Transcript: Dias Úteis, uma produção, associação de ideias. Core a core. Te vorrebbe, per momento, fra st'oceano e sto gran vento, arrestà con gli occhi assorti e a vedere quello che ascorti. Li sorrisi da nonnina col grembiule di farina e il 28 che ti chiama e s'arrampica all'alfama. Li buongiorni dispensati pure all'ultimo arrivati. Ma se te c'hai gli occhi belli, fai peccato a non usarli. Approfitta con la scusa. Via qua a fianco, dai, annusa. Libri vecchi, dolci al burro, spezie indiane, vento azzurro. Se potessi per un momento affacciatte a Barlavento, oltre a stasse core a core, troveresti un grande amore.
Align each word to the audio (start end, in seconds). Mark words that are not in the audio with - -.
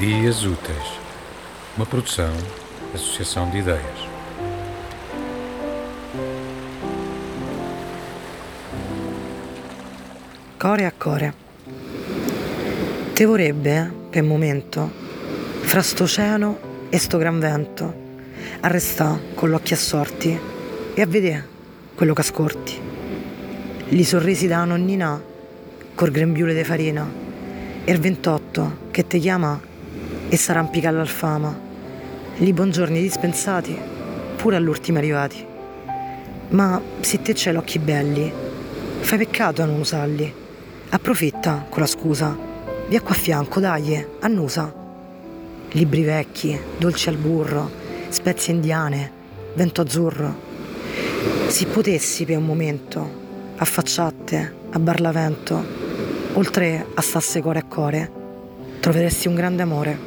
Dias 0.00 0.44
Úteis, 0.44 0.98
uma 1.76 1.84
produção, 1.84 2.32
associação 2.94 3.50
de 3.50 3.58
ideias. 3.58 4.08
Core 10.58 10.86
a 10.86 10.90
core. 10.90 11.34
Te 13.12 13.26
vorrebbe, 13.26 13.92
per 14.10 14.22
momento, 14.22 14.90
fra 15.60 15.82
st'oceano 15.82 16.58
e 16.88 16.96
sto 16.96 17.18
gran 17.18 17.38
vento, 17.38 17.92
arrestà 18.60 19.20
con 19.34 19.50
gli 19.50 19.52
occhi 19.52 19.74
assorti 19.74 20.40
e 20.94 21.02
a 21.02 21.06
vedere 21.06 21.46
quello 21.94 22.14
che 22.14 22.22
ascorti. 22.22 22.80
Li 23.88 24.04
sorrisi 24.04 24.46
da 24.46 24.64
nonnina 24.64 25.22
col 25.94 26.10
grembiule 26.10 26.54
di 26.54 26.64
farina 26.64 27.06
e 27.84 27.92
il 27.92 28.00
28 28.00 28.88
che 28.90 29.06
ti 29.06 29.18
chiama 29.18 29.68
e 30.30 30.36
s'arrampica 30.36 30.88
all'alfama. 30.88 31.54
Li 32.36 32.52
buongiorni 32.52 33.02
dispensati 33.02 33.76
pure 34.36 34.56
all'ultimo 34.56 34.98
arrivati. 34.98 35.44
Ma 36.50 36.80
se 37.00 37.20
te 37.20 37.32
c'hai 37.34 37.52
gli 37.52 37.56
occhi 37.56 37.78
belli, 37.80 38.32
fai 39.00 39.18
peccato 39.18 39.60
a 39.60 39.66
non 39.66 39.80
usarli. 39.80 40.32
Approfitta 40.90 41.66
con 41.68 41.80
la 41.80 41.86
scusa. 41.86 42.36
Via 42.88 43.00
qua 43.02 43.10
a 43.10 43.18
fianco, 43.18 43.60
dai, 43.60 44.06
annusa. 44.20 44.72
Libri 45.72 46.02
vecchi, 46.02 46.58
dolci 46.78 47.08
al 47.08 47.16
burro, 47.16 47.70
spezie 48.08 48.54
indiane, 48.54 49.10
vento 49.54 49.80
azzurro. 49.80 50.48
Se 51.48 51.66
potessi 51.66 52.24
per 52.24 52.38
un 52.38 52.46
momento 52.46 53.18
affacciatte 53.56 54.54
a 54.70 54.78
Barlavento, 54.78 55.62
oltre 56.34 56.86
a 56.94 57.00
stasse 57.00 57.40
core 57.40 57.58
a 57.58 57.64
core, 57.64 58.10
troveresti 58.80 59.28
un 59.28 59.34
grande 59.34 59.62
amore. 59.62 59.98